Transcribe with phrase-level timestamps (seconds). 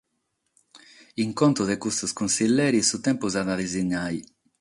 [1.25, 4.21] In contu de custos cussigeris su tèmpus at a disinnare.